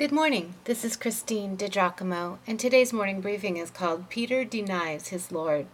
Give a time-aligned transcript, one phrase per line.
[0.00, 0.54] Good morning.
[0.64, 5.66] This is Christine DiGiacomo, and today's morning briefing is called Peter Denies His Lord.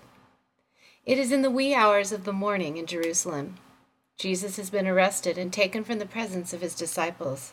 [1.05, 3.59] It is in the wee hours of the morning in Jerusalem.
[4.19, 7.53] Jesus has been arrested and taken from the presence of his disciples.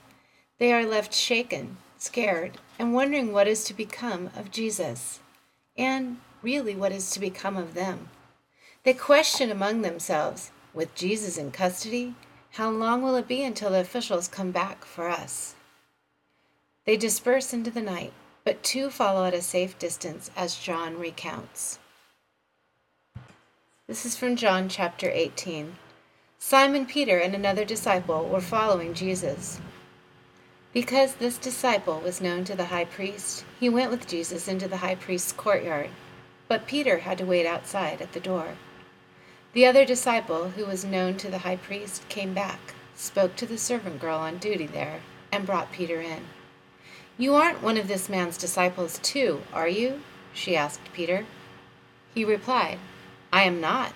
[0.57, 5.20] They are left shaken, scared, and wondering what is to become of Jesus,
[5.78, 8.10] and really what is to become of them.
[8.84, 12.16] They question among themselves with Jesus in custody,
[12.54, 15.54] how long will it be until the officials come back for us?
[16.86, 18.12] They disperse into the night,
[18.44, 21.80] but two follow at a safe distance, as John recounts.
[23.88, 25.77] This is from John chapter 18.
[26.39, 29.61] Simon Peter and another disciple were following Jesus.
[30.73, 34.77] Because this disciple was known to the high priest, he went with Jesus into the
[34.77, 35.89] high priest's courtyard,
[36.50, 38.58] but Peter had to wait outside at the door.
[39.53, 43.58] The other disciple, who was known to the high priest, came back, spoke to the
[43.58, 45.00] servant girl on duty there,
[45.31, 46.23] and brought Peter in.
[47.17, 50.02] You aren't one of this man's disciples, too, are you?
[50.33, 51.25] she asked Peter.
[52.14, 52.80] He replied,
[53.31, 53.94] I am not.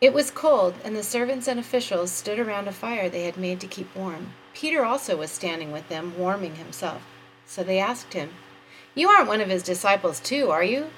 [0.00, 3.58] It was cold, and the servants and officials stood around a fire they had made
[3.60, 4.34] to keep warm.
[4.52, 7.02] Peter also was standing with them, warming himself.
[7.46, 8.30] So they asked him,
[8.94, 10.90] You aren't one of his disciples, too, are you?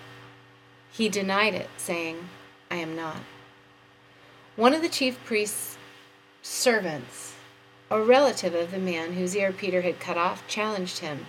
[0.90, 2.28] He denied it, saying,
[2.70, 3.22] I am not.
[4.56, 5.78] One of the chief priest's
[6.42, 7.35] servants
[7.90, 11.26] a relative of the man whose ear Peter had cut off challenged him.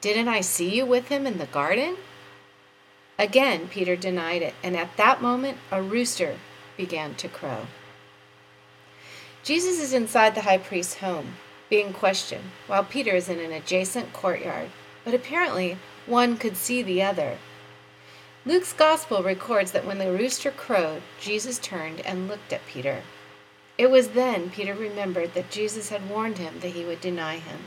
[0.00, 1.96] Didn't I see you with him in the garden?
[3.18, 6.36] Again, Peter denied it, and at that moment a rooster
[6.76, 7.66] began to crow.
[9.42, 11.34] Jesus is inside the high priest's home,
[11.68, 14.70] being questioned, while Peter is in an adjacent courtyard,
[15.04, 17.38] but apparently one could see the other.
[18.46, 23.02] Luke's gospel records that when the rooster crowed, Jesus turned and looked at Peter.
[23.80, 27.60] It was then Peter remembered that Jesus had warned him that he would deny him.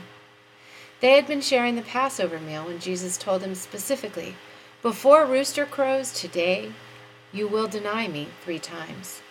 [1.00, 4.36] They had been sharing the Passover meal when Jesus told him specifically,
[4.80, 6.70] Before rooster crows today,
[7.32, 9.22] you will deny me three times.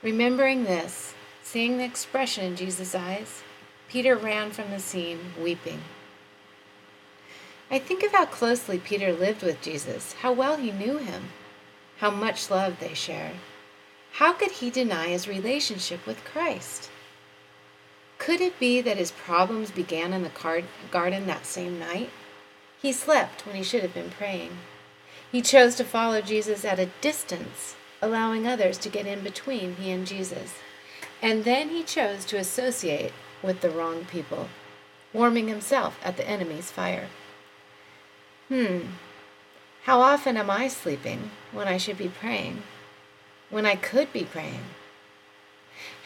[0.00, 3.42] Remembering this, seeing the expression in Jesus' eyes,
[3.88, 5.80] Peter ran from the scene, weeping.
[7.72, 11.30] I think of how closely Peter lived with Jesus, how well he knew him,
[11.96, 13.34] how much love they shared.
[14.12, 16.90] How could he deny his relationship with Christ?
[18.18, 22.10] Could it be that his problems began in the garden that same night?
[22.80, 24.58] He slept when he should have been praying.
[25.30, 29.90] He chose to follow Jesus at a distance, allowing others to get in between he
[29.90, 30.54] and Jesus.
[31.20, 34.48] And then he chose to associate with the wrong people,
[35.12, 37.08] warming himself at the enemy's fire.
[38.48, 38.80] Hmm,
[39.84, 42.62] how often am I sleeping when I should be praying?
[43.50, 44.64] When I could be praying?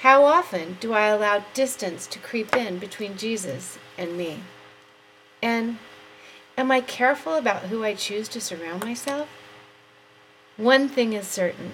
[0.01, 4.41] How often do I allow distance to creep in between Jesus and me?
[5.43, 5.79] And
[6.59, 9.29] am I careful about who I choose to surround myself?
[10.57, 11.73] One thing is certain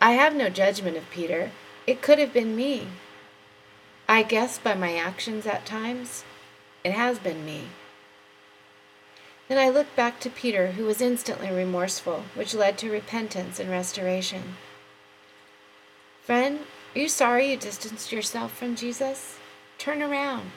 [0.00, 1.50] I have no judgment of Peter.
[1.86, 2.88] It could have been me.
[4.08, 6.24] I guess by my actions at times,
[6.84, 7.68] it has been me.
[9.48, 13.70] Then I look back to Peter, who was instantly remorseful, which led to repentance and
[13.70, 14.56] restoration.
[16.24, 16.60] Friend,
[16.94, 19.36] are you sorry you distanced yourself from Jesus?
[19.76, 20.52] Turn around.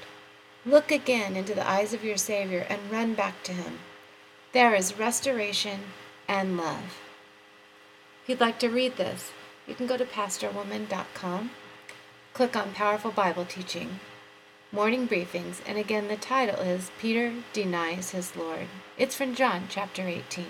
[0.66, 3.80] Look again into the eyes of your Savior and run back to Him.
[4.54, 5.82] There is restoration
[6.26, 7.02] and love.
[8.24, 9.34] If you'd like to read this,
[9.68, 11.52] you can go to pastorwoman.com,
[12.34, 14.00] click on Powerful Bible Teaching,
[14.72, 18.68] Morning Briefings, and again the title is Peter Denies His Lord.
[18.98, 20.46] It's from John chapter 18.